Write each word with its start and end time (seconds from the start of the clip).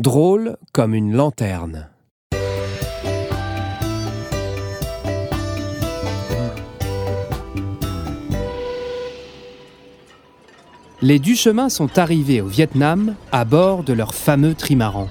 Drôle 0.00 0.56
comme 0.72 0.94
une 0.94 1.12
lanterne. 1.12 1.90
Les 11.02 11.18
Duchemin 11.18 11.68
sont 11.68 11.98
arrivés 11.98 12.40
au 12.40 12.46
Vietnam 12.46 13.14
à 13.30 13.44
bord 13.44 13.84
de 13.84 13.92
leur 13.92 14.14
fameux 14.14 14.54
trimaran. 14.54 15.10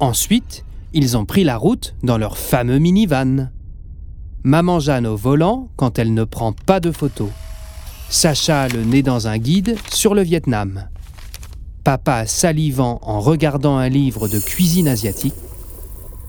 Ensuite, 0.00 0.64
ils 0.92 1.16
ont 1.16 1.24
pris 1.24 1.44
la 1.44 1.56
route 1.56 1.94
dans 2.02 2.18
leur 2.18 2.36
fameux 2.36 2.78
minivan. 2.78 3.48
Maman 4.42 4.80
Jeanne 4.80 5.06
au 5.06 5.14
volant 5.14 5.68
quand 5.76 6.00
elle 6.00 6.14
ne 6.14 6.24
prend 6.24 6.52
pas 6.52 6.80
de 6.80 6.90
photos. 6.90 7.30
Sacha 8.08 8.66
le 8.66 8.82
nez 8.82 9.04
dans 9.04 9.28
un 9.28 9.38
guide 9.38 9.76
sur 9.88 10.16
le 10.16 10.22
Vietnam. 10.22 10.88
Papa 11.84 12.24
salivant 12.26 12.98
en 13.02 13.20
regardant 13.20 13.76
un 13.76 13.90
livre 13.90 14.26
de 14.26 14.38
cuisine 14.40 14.88
asiatique. 14.88 15.34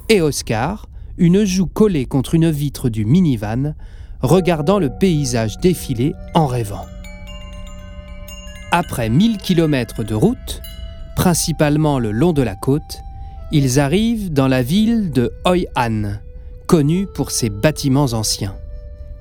Et 0.09 0.19
Oscar, 0.19 0.89
une 1.17 1.45
joue 1.45 1.65
collée 1.65 2.05
contre 2.05 2.35
une 2.35 2.51
vitre 2.51 2.89
du 2.89 3.05
minivan, 3.05 3.73
regardant 4.21 4.79
le 4.79 4.89
paysage 4.89 5.57
défiler 5.59 6.13
en 6.33 6.45
rêvant. 6.45 6.85
Après 8.71 9.07
1000 9.07 9.37
km 9.37 10.03
de 10.03 10.13
route, 10.13 10.61
principalement 11.15 11.99
le 11.99 12.11
long 12.11 12.33
de 12.33 12.41
la 12.41 12.55
côte, 12.55 12.99
ils 13.53 13.79
arrivent 13.79 14.33
dans 14.33 14.49
la 14.49 14.61
ville 14.61 15.09
de 15.11 15.31
Hoi 15.45 15.67
An, 15.77 16.15
connue 16.67 17.07
pour 17.07 17.31
ses 17.31 17.49
bâtiments 17.49 18.11
anciens. 18.11 18.55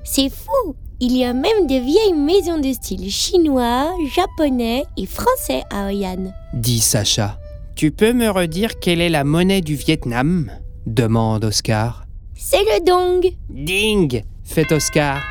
C'est 0.03 0.29
fou 0.29 0.75
Il 1.01 1.17
y 1.17 1.25
a 1.25 1.33
même 1.33 1.67
de 1.67 1.75
vieilles 1.75 2.13
maisons 2.13 2.57
de 2.57 2.71
style 2.71 3.11
chinois, 3.11 3.93
japonais 4.15 4.85
et 4.95 5.05
français 5.05 5.63
à 5.69 5.87
Hoi 5.87 6.05
An. 6.07 6.31
Dit 6.53 6.79
Sacha. 6.79 7.37
Tu 7.75 7.91
peux 7.91 8.13
me 8.13 8.29
redire 8.29 8.79
quelle 8.79 9.01
est 9.01 9.09
la 9.09 9.25
monnaie 9.25 9.59
du 9.59 9.75
Vietnam? 9.75 10.49
Demande 10.85 11.43
Oscar. 11.43 12.05
C'est 12.33 12.63
le 12.63 12.85
dong 12.85 13.29
Ding 13.49 14.23
fait 14.45 14.71
Oscar. 14.71 15.21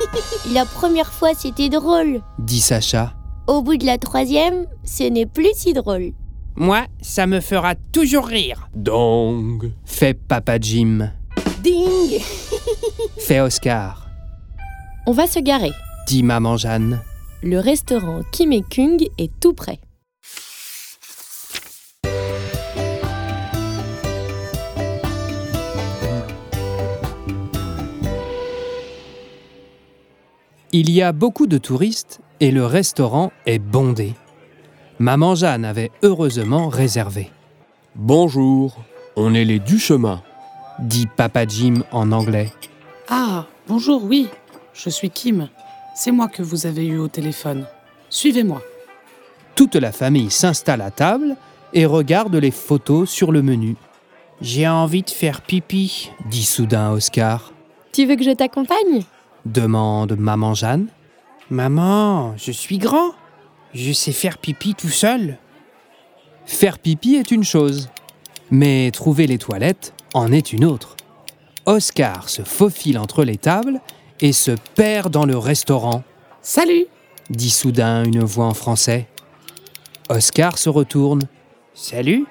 La 0.54 0.64
première 0.64 1.12
fois 1.12 1.34
c'était 1.36 1.68
drôle. 1.68 2.22
Dit 2.38 2.60
Sacha. 2.60 3.12
Au 3.46 3.60
bout 3.60 3.76
de 3.76 3.84
la 3.84 3.98
troisième, 3.98 4.64
ce 4.84 5.02
n'est 5.02 5.26
plus 5.26 5.52
si 5.54 5.74
drôle. 5.74 6.12
Moi, 6.56 6.86
ça 7.02 7.26
me 7.26 7.40
fera 7.40 7.74
toujours 7.74 8.26
rire. 8.26 8.70
Dong 8.74 9.70
fait 9.84 10.14
Papa 10.14 10.58
Jim. 10.58 11.10
Ding 11.62 12.20
Fait 13.18 13.40
Oscar. 13.40 14.09
On 15.10 15.12
va 15.12 15.26
se 15.26 15.40
garer. 15.40 15.72
Dit 16.06 16.22
Maman 16.22 16.56
Jeanne. 16.56 17.02
Le 17.42 17.58
restaurant 17.58 18.20
Kim 18.30 18.52
et 18.52 18.62
Kung 18.62 19.08
est 19.18 19.32
tout 19.40 19.54
près. 19.54 19.80
Il 30.70 30.90
y 30.90 31.02
a 31.02 31.10
beaucoup 31.10 31.48
de 31.48 31.58
touristes 31.58 32.20
et 32.38 32.52
le 32.52 32.64
restaurant 32.64 33.32
est 33.46 33.58
bondé. 33.58 34.14
Maman 35.00 35.34
Jeanne 35.34 35.64
avait 35.64 35.90
heureusement 36.04 36.68
réservé. 36.68 37.32
Bonjour, 37.96 38.76
on 39.16 39.34
est 39.34 39.44
les 39.44 39.58
Duchemin. 39.58 40.22
Dit 40.78 41.08
Papa 41.08 41.46
Jim 41.48 41.82
en 41.90 42.12
anglais. 42.12 42.52
Ah, 43.08 43.46
bonjour, 43.66 44.04
oui, 44.04 44.28
je 44.82 44.90
suis 44.90 45.10
Kim. 45.10 45.48
C'est 45.94 46.10
moi 46.10 46.28
que 46.28 46.42
vous 46.42 46.66
avez 46.66 46.86
eu 46.86 46.98
au 46.98 47.08
téléphone. 47.08 47.66
Suivez-moi. 48.08 48.62
Toute 49.54 49.76
la 49.76 49.92
famille 49.92 50.30
s'installe 50.30 50.80
à 50.80 50.90
table 50.90 51.36
et 51.74 51.84
regarde 51.84 52.34
les 52.34 52.50
photos 52.50 53.10
sur 53.10 53.30
le 53.30 53.42
menu. 53.42 53.76
J'ai 54.40 54.66
envie 54.66 55.02
de 55.02 55.10
faire 55.10 55.42
pipi. 55.42 56.10
Dit 56.30 56.44
soudain 56.44 56.92
Oscar. 56.92 57.52
Tu 57.92 58.06
veux 58.06 58.16
que 58.16 58.24
je 58.24 58.30
t'accompagne? 58.30 59.02
Demande 59.44 60.16
Maman 60.18 60.54
Jeanne. 60.54 60.86
Maman, 61.50 62.34
je 62.38 62.52
suis 62.52 62.78
grand. 62.78 63.12
Je 63.74 63.92
sais 63.92 64.12
faire 64.12 64.38
pipi 64.38 64.74
tout 64.74 64.88
seul. 64.88 65.36
Faire 66.46 66.78
pipi 66.78 67.16
est 67.16 67.30
une 67.30 67.44
chose, 67.44 67.90
mais 68.50 68.90
trouver 68.92 69.26
les 69.26 69.38
toilettes 69.38 69.92
en 70.14 70.32
est 70.32 70.52
une 70.52 70.64
autre. 70.64 70.96
Oscar 71.66 72.28
se 72.28 72.42
faufile 72.42 72.98
entre 72.98 73.24
les 73.24 73.36
tables 73.36 73.80
et 74.20 74.32
se 74.32 74.52
perd 74.74 75.12
dans 75.12 75.26
le 75.26 75.36
restaurant, 75.36 76.02
Salut 76.42 76.86
dit 77.30 77.50
soudain 77.50 78.04
une 78.04 78.24
voix 78.24 78.46
en 78.46 78.54
français. 78.54 79.06
Oscar 80.08 80.58
se 80.58 80.68
retourne. 80.68 81.22
Salut 81.74 82.26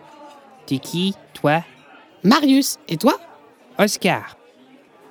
T'es 0.65 0.79
qui, 0.79 1.15
toi? 1.33 1.63
Marius, 2.23 2.77
et 2.87 2.97
toi? 2.97 3.17
Oscar. 3.77 4.37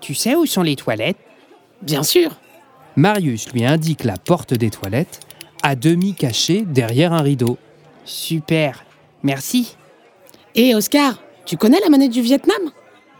Tu 0.00 0.14
sais 0.14 0.36
où 0.36 0.46
sont 0.46 0.62
les 0.62 0.76
toilettes? 0.76 1.16
Bien 1.82 2.02
sûr 2.02 2.36
Marius 2.96 3.50
lui 3.52 3.64
indique 3.64 4.04
la 4.04 4.18
porte 4.18 4.54
des 4.54 4.70
toilettes, 4.70 5.20
à 5.62 5.74
demi 5.74 6.14
cachée 6.14 6.62
derrière 6.62 7.12
un 7.12 7.22
rideau. 7.22 7.56
Super. 8.04 8.84
Merci. 9.22 9.76
Et 10.54 10.74
Oscar, 10.74 11.22
tu 11.46 11.56
connais 11.56 11.80
la 11.80 11.88
monnaie 11.88 12.08
du 12.08 12.20
Vietnam? 12.20 12.70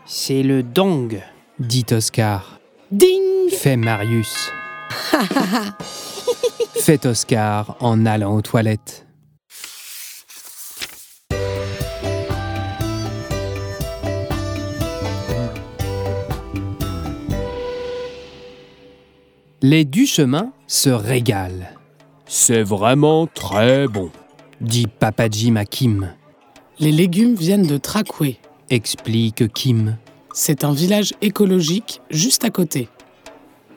C'est 0.05 0.43
le 0.43 0.63
dong. 0.63 1.21
Dit 1.59 1.85
Oscar. 1.91 2.59
Ding 2.91 3.38
Fait 3.61 3.75
Marius. 3.75 4.53
Fait 6.79 7.05
Oscar 7.05 7.75
en 7.81 8.05
allant 8.05 8.33
aux 8.37 8.41
toilettes. 8.41 9.05
Les 19.61 19.83
Duchemin 19.83 20.53
se 20.67 20.89
régalent, 20.89 21.67
C'est 22.27 22.63
vraiment 22.63 23.27
très 23.27 23.89
bon. 23.89 24.09
dit 24.61 24.87
Papa 24.87 25.27
Jim 25.29 25.57
à 25.57 25.65
Kim. 25.65 26.13
Les 26.79 26.93
légumes 26.93 27.35
viennent 27.35 27.67
de 27.67 27.75
Trakwe. 27.77 28.37
Explique 28.69 29.51
Kim. 29.51 29.97
C'est 30.33 30.63
un 30.63 30.71
village 30.71 31.13
écologique 31.21 31.99
juste 32.09 32.45
à 32.45 32.51
côté. 32.51 32.87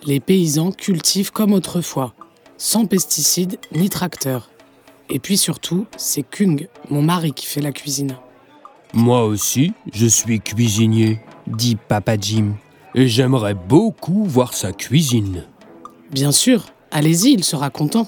Les 0.04 0.18
paysans 0.20 0.72
cultivent 0.72 1.30
comme 1.30 1.52
autrefois, 1.52 2.14
sans 2.56 2.86
pesticides 2.86 3.58
ni 3.72 3.88
tracteurs. 3.88 4.50
Et 5.08 5.18
puis 5.18 5.36
surtout, 5.36 5.86
c'est 5.96 6.22
Kung, 6.22 6.68
mon 6.90 7.02
mari, 7.02 7.32
qui 7.32 7.46
fait 7.46 7.60
la 7.60 7.72
cuisine. 7.72 8.16
Moi 8.94 9.24
aussi, 9.24 9.72
je 9.92 10.06
suis 10.06 10.40
cuisinier 10.40 11.20
Dit 11.46 11.76
Papa 11.76 12.16
Jim. 12.20 12.54
et 12.94 13.08
j'aimerais 13.08 13.54
beaucoup 13.54 14.24
voir 14.24 14.54
sa 14.54 14.72
cuisine. 14.72 15.44
Bien 16.10 16.32
sûr, 16.32 16.66
allez-y, 16.90 17.32
il 17.32 17.44
sera 17.44 17.70
content. 17.70 18.06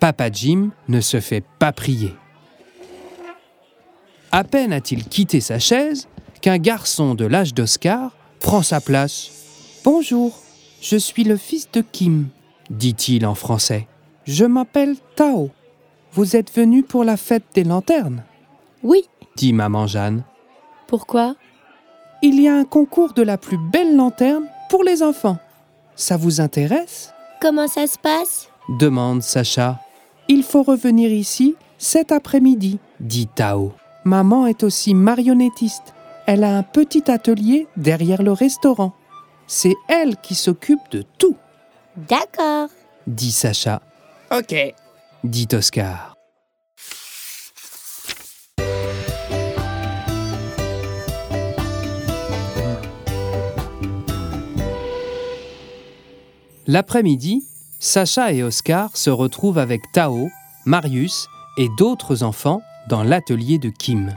Papa 0.00 0.30
Jim 0.30 0.70
ne 0.88 1.00
se 1.00 1.20
fait 1.20 1.44
pas 1.58 1.72
prier. 1.72 2.12
À 4.32 4.44
peine 4.44 4.72
a-t-il 4.72 5.04
quitté 5.04 5.40
sa 5.40 5.58
chaise 5.58 6.08
qu'un 6.40 6.58
garçon 6.58 7.14
de 7.14 7.24
l'âge 7.24 7.54
d'Oscar 7.54 8.10
prend 8.40 8.62
sa 8.62 8.80
place. 8.80 9.30
Bonjour, 9.84 10.41
je 10.82 10.96
suis 10.96 11.22
le 11.24 11.36
fils 11.36 11.70
de 11.72 11.80
Kim, 11.80 12.26
dit-il 12.68 13.24
en 13.24 13.36
français. 13.36 13.86
Je 14.24 14.44
m'appelle 14.44 14.96
Tao. 15.14 15.50
Vous 16.12 16.34
êtes 16.36 16.52
venu 16.54 16.82
pour 16.82 17.04
la 17.04 17.16
fête 17.16 17.44
des 17.54 17.62
lanternes 17.64 18.24
Oui. 18.82 19.04
dit 19.36 19.52
Maman 19.52 19.86
Jeanne. 19.86 20.24
Pourquoi? 20.88 21.36
Il 22.20 22.40
y 22.42 22.48
a 22.48 22.54
un 22.54 22.64
concours 22.64 23.12
de 23.14 23.22
la 23.22 23.38
plus 23.38 23.58
belle 23.72 23.96
lanterne 23.96 24.44
pour 24.68 24.82
les 24.84 25.02
enfants. 25.02 25.38
Ça 25.94 26.16
vous 26.16 26.40
intéresse? 26.40 27.12
Comment 27.40 27.68
ça 27.68 27.86
se 27.86 27.96
passe? 27.98 28.48
demande 28.78 29.22
Sacha. 29.22 29.80
Il 30.28 30.42
faut 30.42 30.62
revenir 30.64 31.10
ici 31.12 31.54
cet 31.78 32.10
après-midi, 32.12 32.78
dit 33.00 33.26
Tao. 33.28 33.72
Maman 34.04 34.46
est 34.46 34.62
aussi 34.64 34.94
marionnettiste. 34.94 35.94
Elle 36.26 36.42
a 36.44 36.56
un 36.58 36.62
petit 36.64 37.08
atelier 37.10 37.66
derrière 37.76 38.22
le 38.22 38.32
restaurant. 38.32 38.92
C'est 39.54 39.76
elle 39.86 40.16
qui 40.16 40.34
s'occupe 40.34 40.80
de 40.90 41.02
tout, 41.18 41.36
D'accord. 42.08 42.70
dit 43.06 43.30
Sacha, 43.30 43.82
Ok. 44.30 44.54
dit 45.24 45.46
Oscar. 45.52 46.16
L'après-midi, 56.66 57.44
Sacha 57.78 58.32
et 58.32 58.42
Oscar 58.42 58.96
se 58.96 59.10
retrouvent 59.10 59.58
avec 59.58 59.82
Tao, 59.92 60.30
Marius 60.64 61.26
et 61.58 61.68
d'autres 61.76 62.22
enfants 62.22 62.62
dans 62.88 63.02
l'atelier 63.02 63.58
de 63.58 63.68
Kim. 63.68 64.14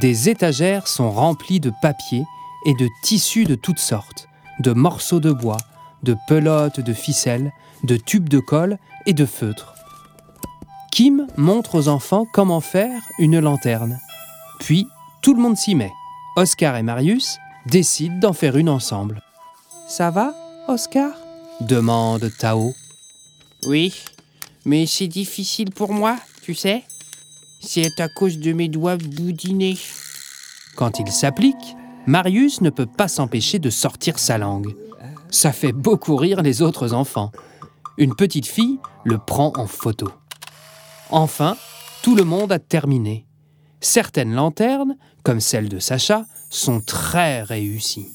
Des 0.00 0.30
étagères 0.30 0.88
sont 0.88 1.10
remplies 1.10 1.60
de 1.60 1.70
papier 1.82 2.24
et 2.64 2.72
de 2.72 2.88
tissus 3.02 3.44
de 3.44 3.56
toutes 3.56 3.78
sortes, 3.78 4.26
de 4.60 4.72
morceaux 4.72 5.20
de 5.20 5.32
bois, 5.32 5.58
de 6.02 6.16
pelotes 6.28 6.80
de 6.80 6.92
ficelle, 6.92 7.52
de 7.82 7.96
tubes 7.96 8.28
de 8.28 8.40
colle 8.40 8.78
et 9.06 9.12
de 9.12 9.26
feutres. 9.26 9.74
Kim 10.92 11.26
montre 11.36 11.74
aux 11.74 11.88
enfants 11.88 12.26
comment 12.32 12.60
faire 12.60 13.02
une 13.18 13.40
lanterne. 13.40 13.98
Puis, 14.60 14.86
tout 15.22 15.34
le 15.34 15.42
monde 15.42 15.56
s'y 15.56 15.74
met. 15.74 15.92
Oscar 16.36 16.76
et 16.76 16.82
Marius 16.82 17.38
décident 17.66 18.18
d'en 18.18 18.32
faire 18.32 18.56
une 18.56 18.68
ensemble. 18.68 19.22
Ça 19.88 20.10
va, 20.10 20.34
Oscar? 20.68 21.10
demande 21.60 22.30
Tao. 22.38 22.74
Oui, 23.66 23.94
mais 24.64 24.86
c'est 24.86 25.08
difficile 25.08 25.70
pour 25.70 25.92
moi, 25.92 26.16
tu 26.42 26.54
sais. 26.54 26.84
C'est 27.60 28.00
à 28.00 28.08
cause 28.08 28.38
de 28.38 28.52
mes 28.52 28.68
doigts 28.68 28.96
boudinés. 28.96 29.78
Quand 30.76 30.98
il 30.98 31.10
s'applique, 31.10 31.76
Marius 32.06 32.60
ne 32.60 32.70
peut 32.70 32.86
pas 32.86 33.08
s'empêcher 33.08 33.58
de 33.58 33.70
sortir 33.70 34.18
sa 34.18 34.38
langue. 34.38 34.74
Ça 35.30 35.52
fait 35.52 35.72
beaucoup 35.72 36.16
rire 36.16 36.42
les 36.42 36.62
autres 36.62 36.92
enfants. 36.92 37.32
Une 37.96 38.14
petite 38.14 38.46
fille 38.46 38.78
le 39.04 39.18
prend 39.18 39.52
en 39.56 39.66
photo. 39.66 40.08
Enfin, 41.10 41.56
tout 42.02 42.14
le 42.14 42.24
monde 42.24 42.52
a 42.52 42.58
terminé. 42.58 43.26
Certaines 43.80 44.34
lanternes, 44.34 44.96
comme 45.22 45.40
celle 45.40 45.68
de 45.68 45.78
Sacha, 45.78 46.24
sont 46.50 46.80
très 46.80 47.42
réussies. 47.42 48.08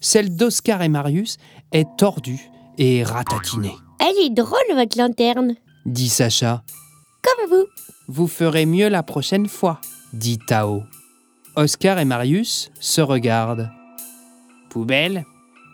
Celle 0.00 0.34
d'Oscar 0.34 0.82
et 0.82 0.88
Marius 0.88 1.36
est 1.72 1.86
tordue 1.98 2.50
et 2.78 3.04
ratatinée, 3.04 3.74
Elle 3.98 4.16
est 4.24 4.30
drôle, 4.30 4.58
votre 4.74 4.98
lanterne. 4.98 5.54
dit 5.84 6.08
Sacha. 6.08 6.62
Comme 7.22 7.50
vous. 7.50 7.66
Vous 8.08 8.26
ferez 8.26 8.64
mieux 8.66 8.88
la 8.88 9.02
prochaine 9.02 9.48
fois, 9.48 9.80
dit 10.12 10.38
Tao. 10.38 10.82
Oscar 11.60 11.98
et 11.98 12.06
Marius 12.06 12.70
se 12.80 13.02
regardent. 13.02 13.70
Poubelle? 14.70 15.26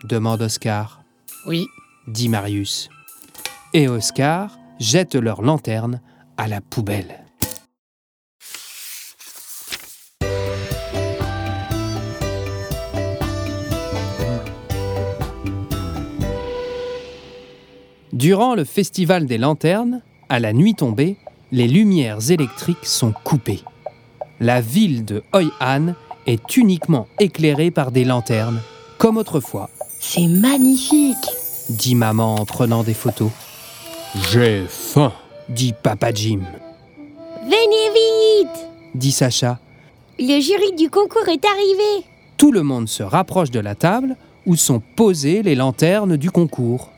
demande 0.03 0.43
Oscar, 0.43 1.05
Oui. 1.47 1.69
dit 2.09 2.29
Marius. 2.29 2.89
Et 3.73 3.87
Oscar 3.87 4.59
jette 4.81 5.15
leur 5.15 5.43
lanterne 5.43 6.01
à 6.37 6.49
la 6.49 6.61
poubelle. 6.61 7.25
Durant 18.13 18.57
le 18.57 18.65
festival 18.65 19.27
des 19.27 19.39
lanternes, 19.39 20.03
à 20.29 20.41
la 20.41 20.53
nuit 20.53 20.75
tombée, 20.75 21.17
les 21.53 21.69
lumières 21.69 22.29
électriques 22.33 22.87
sont 22.87 23.13
coupées. 23.13 23.63
La 24.41 24.61
ville 24.61 25.05
de 25.05 25.23
Hoi 25.33 25.51
An 25.61 25.95
est 26.27 26.57
uniquement 26.57 27.07
éclairée 27.21 27.71
par 27.71 27.91
des 27.91 28.05
lanternes, 28.05 28.61
comme 28.99 29.17
autrefois, 29.17 29.71
C'est 30.01 30.27
magnifique 30.27 31.17
dit 31.69 31.95
maman 31.97 32.37
en 32.37 32.45
prenant 32.45 32.83
des 32.85 32.95
photos, 32.95 33.31
J'ai 34.31 34.65
faim. 34.69 35.13
dit 35.49 35.73
papa 35.83 36.13
Jim, 36.13 36.41
Venez 37.43 37.91
vite 37.95 38.67
dit 38.95 39.13
Sacha. 39.13 39.59
Le 40.19 40.41
jury 40.41 40.73
du 40.77 40.89
concours 40.91 41.29
est 41.29 41.45
arrivé. 41.45 42.07
Tout 42.37 42.53
le 42.53 42.63
monde 42.63 42.89
se 42.89 43.03
rapproche 43.03 43.51
de 43.51 43.61
la 43.61 43.75
table 43.75 44.17
où 44.47 44.57
sont 44.57 44.81
posées 44.97 45.43
les 45.43 45.55
lanternes 45.55 46.17
du 46.17 46.31
concours, 46.31 46.91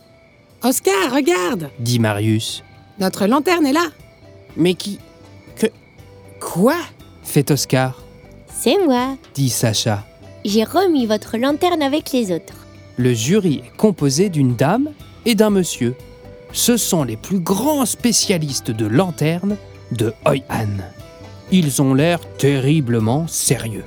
Oscar, 0.63 1.13
regarde 1.15 1.71
dit 1.79 1.99
Marius. 1.99 2.63
Notre 2.99 3.27
lanterne 3.27 3.65
est 3.67 3.73
là 3.73 3.87
Mais 4.57 4.75
qui. 4.75 4.99
Que. 5.57 5.67
Quoi? 6.41 6.75
Fait 7.29 7.51
Oscar, 7.51 8.03
C'est 8.51 8.79
moi. 8.87 9.17
dit 9.35 9.51
Sacha. 9.51 10.03
J'ai 10.47 10.65
remis 10.65 11.05
votre 11.05 11.37
lanterne 11.37 11.83
avec 11.83 12.11
les 12.13 12.33
autres. 12.33 12.55
Le 12.97 13.13
jury 13.13 13.63
est 13.67 13.77
composé 13.77 14.31
d'une 14.31 14.57
dame 14.57 14.89
et 15.27 15.35
d'un 15.35 15.51
monsieur. 15.51 15.95
Ce 16.53 16.79
sont 16.79 17.05
les 17.05 17.19
plus 17.19 17.39
grands 17.41 17.85
spécialistes 17.85 18.71
de 18.71 18.87
lanternes 18.87 19.59
de 19.93 20.15
Hoi 20.25 20.37
An. 20.49 20.79
Ils 21.53 21.83
ont 21.83 21.93
l'air 21.93 22.21
terriblement 22.39 23.27
sérieux. 23.29 23.85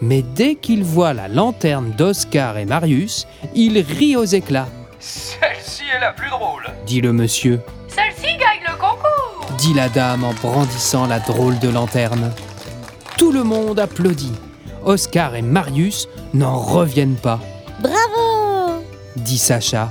Mais 0.00 0.22
dès 0.22 0.54
qu'ils 0.54 0.84
voient 0.84 1.14
la 1.14 1.26
lanterne 1.26 1.90
d'Oscar 1.98 2.58
et 2.58 2.64
Marius, 2.64 3.26
ils 3.56 3.80
rient 3.80 4.14
aux 4.16 4.24
éclats, 4.24 4.68
Celle-ci 5.00 5.82
est 5.96 6.00
la 6.00 6.12
plus 6.12 6.30
drôle. 6.30 6.62
dit 6.86 7.00
le 7.00 7.12
monsieur, 7.12 7.60
dit 9.58 9.74
la 9.74 9.88
dame 9.88 10.24
en 10.24 10.34
brandissant 10.34 11.06
la 11.06 11.18
drôle 11.20 11.58
de 11.58 11.68
lanterne. 11.68 12.32
Tout 13.18 13.32
le 13.32 13.42
monde 13.44 13.78
applaudit. 13.78 14.32
Oscar 14.84 15.34
et 15.34 15.42
Marius 15.42 16.08
n'en 16.34 16.56
reviennent 16.58 17.16
pas, 17.16 17.40
Bravo 17.80 18.82
dit 19.16 19.38
Sacha, 19.38 19.90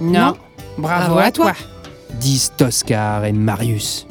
Non. 0.00 0.36
Bravo, 0.76 1.18
à 1.18 1.30
toi. 1.30 1.52
disent 2.20 2.52
Oscar 2.60 3.24
et 3.24 3.32
Marius. 3.32 4.06